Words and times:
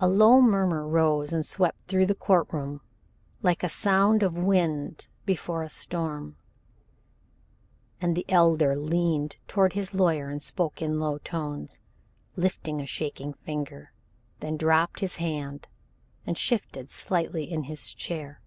A 0.00 0.06
low 0.06 0.42
murmur 0.42 0.86
rose 0.86 1.32
and 1.32 1.46
swept 1.46 1.86
through 1.88 2.04
the 2.04 2.14
court 2.14 2.46
room 2.52 2.82
like 3.40 3.62
a 3.62 3.70
sound 3.70 4.22
of 4.22 4.36
wind 4.36 5.08
before 5.24 5.62
a 5.62 5.70
storm, 5.70 6.36
and 7.98 8.14
the 8.14 8.26
old 8.28 8.60
Elder 8.60 8.76
leaned 8.76 9.36
toward 9.48 9.72
his 9.72 9.94
lawyer 9.94 10.28
and 10.28 10.42
spoke 10.42 10.82
in 10.82 11.00
low 11.00 11.16
tones, 11.16 11.80
lifting 12.36 12.82
a 12.82 12.86
shaking 12.86 13.32
finger, 13.32 13.94
then 14.40 14.58
dropped 14.58 15.00
his 15.00 15.16
hand 15.16 15.68
and 16.26 16.36
shifted 16.36 16.90
slightly 16.90 17.50
in 17.50 17.62
his 17.62 17.94
chair. 17.94 18.42